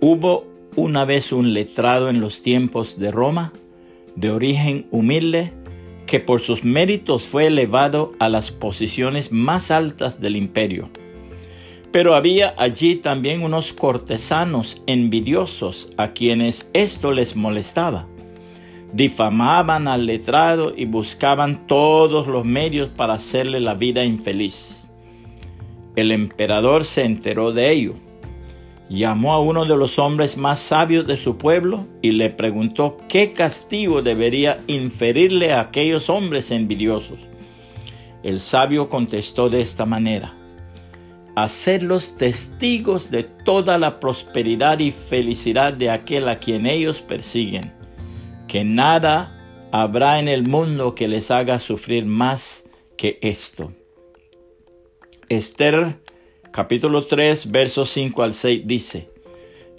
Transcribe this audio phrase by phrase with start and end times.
[0.00, 3.52] Hubo una vez un letrado en los tiempos de Roma,
[4.14, 5.52] de origen humilde,
[6.06, 10.88] que por sus méritos fue elevado a las posiciones más altas del imperio.
[11.90, 18.06] Pero había allí también unos cortesanos envidiosos a quienes esto les molestaba.
[18.92, 24.88] Difamaban al letrado y buscaban todos los medios para hacerle la vida infeliz.
[25.96, 28.07] El emperador se enteró de ello.
[28.88, 33.32] Llamó a uno de los hombres más sabios de su pueblo y le preguntó qué
[33.34, 37.20] castigo debería inferirle a aquellos hombres envidiosos.
[38.22, 40.34] El sabio contestó de esta manera
[41.44, 47.72] hacerlos testigos de toda la prosperidad y felicidad de aquel a quien ellos persiguen,
[48.48, 53.72] que nada habrá en el mundo que les haga sufrir más que esto.
[55.28, 56.00] Esther
[56.50, 59.08] capítulo 3 versos 5 al 6 dice,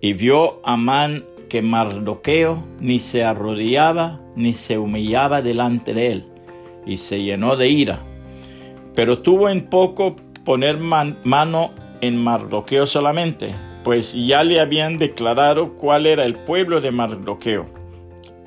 [0.00, 6.24] y vio Amán que Mardoqueo ni se arrodillaba ni se humillaba delante de él,
[6.84, 8.00] y se llenó de ira,
[8.94, 16.06] pero tuvo en poco poner mano en Mardoqueo solamente, pues ya le habían declarado cuál
[16.06, 17.66] era el pueblo de Mardoqueo.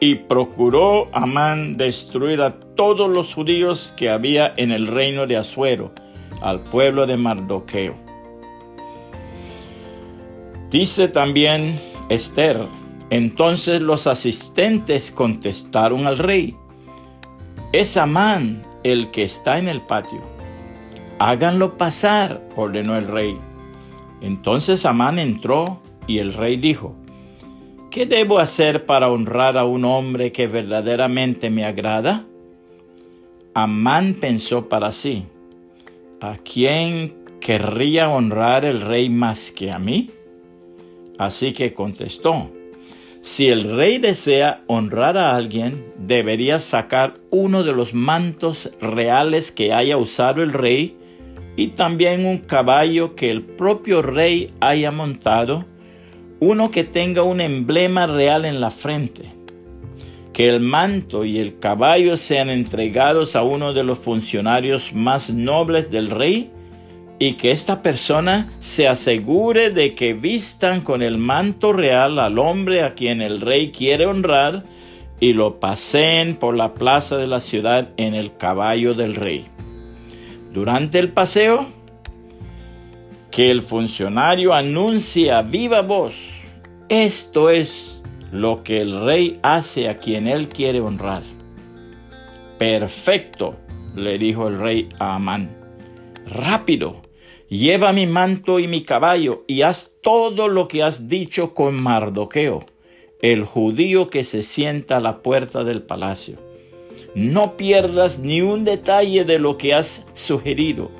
[0.00, 5.92] Y procuró Amán destruir a todos los judíos que había en el reino de Asuero,
[6.40, 8.07] al pueblo de Mardoqueo.
[10.70, 11.80] Dice también
[12.10, 12.66] Esther,
[13.08, 16.54] entonces los asistentes contestaron al rey,
[17.72, 20.20] es Amán el que está en el patio.
[21.18, 23.38] Háganlo pasar, ordenó el rey.
[24.20, 26.94] Entonces Amán entró y el rey dijo,
[27.90, 32.26] ¿qué debo hacer para honrar a un hombre que verdaderamente me agrada?
[33.54, 35.24] Amán pensó para sí,
[36.20, 40.10] ¿a quién querría honrar el rey más que a mí?
[41.18, 42.50] Así que contestó,
[43.20, 49.72] si el rey desea honrar a alguien, debería sacar uno de los mantos reales que
[49.72, 50.96] haya usado el rey
[51.56, 55.64] y también un caballo que el propio rey haya montado,
[56.38, 59.32] uno que tenga un emblema real en la frente.
[60.32, 65.90] Que el manto y el caballo sean entregados a uno de los funcionarios más nobles
[65.90, 66.52] del rey
[67.18, 72.82] y que esta persona se asegure de que vistan con el manto real al hombre
[72.82, 74.64] a quien el rey quiere honrar
[75.20, 79.46] y lo paseen por la plaza de la ciudad en el caballo del rey.
[80.52, 81.66] Durante el paseo,
[83.30, 86.40] que el funcionario anuncia viva voz,
[86.88, 91.22] esto es lo que el rey hace a quien él quiere honrar.
[92.58, 93.56] Perfecto,
[93.96, 95.56] le dijo el rey a Amán.
[96.26, 97.02] Rápido,
[97.48, 102.64] lleva mi manto y mi caballo y haz todo lo que has dicho con Mardoqueo,
[103.22, 106.48] el judío que se sienta a la puerta del palacio
[107.14, 110.90] no pierdas ni un detalle de lo que has sugerido.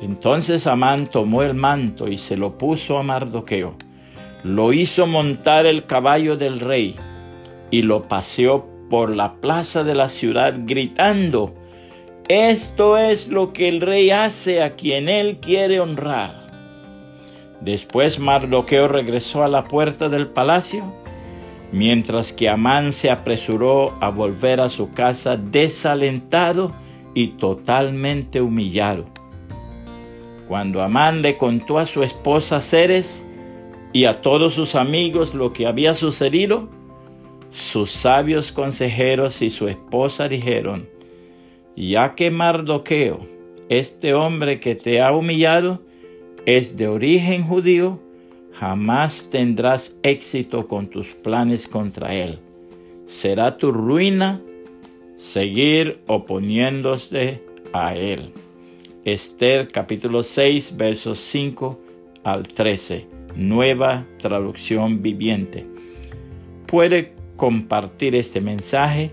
[0.00, 3.74] Entonces Amán tomó el manto y se lo puso a Mardoqueo.
[4.44, 6.96] Lo hizo montar el caballo del rey
[7.70, 11.54] y lo paseó por la plaza de la ciudad gritando,
[12.30, 16.46] esto es lo que el rey hace a quien él quiere honrar.
[17.60, 20.84] Después Mardoqueo regresó a la puerta del palacio
[21.72, 26.72] mientras que Amán se apresuró a volver a su casa desalentado
[27.14, 29.06] y totalmente humillado.
[30.48, 33.26] Cuando Amán le contó a su esposa Ceres
[33.92, 36.68] y a todos sus amigos lo que había sucedido,
[37.50, 40.88] sus sabios consejeros y su esposa dijeron,
[41.76, 43.26] ya que Mardoqueo,
[43.68, 45.80] este hombre que te ha humillado,
[46.46, 48.00] es de origen judío,
[48.52, 52.38] jamás tendrás éxito con tus planes contra Él.
[53.06, 54.40] Será tu ruina
[55.16, 57.42] seguir oponiéndose
[57.72, 58.32] a Él.
[59.04, 61.80] Esther capítulo 6 versos 5
[62.24, 63.06] al 13.
[63.34, 65.66] Nueva traducción viviente.
[66.66, 69.12] Puede compartir este mensaje